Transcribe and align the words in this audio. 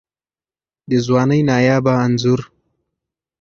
د 0.89 0.91
ځوانۍ 1.05 1.41
نایابه 1.49 1.93
انځور 2.05 2.39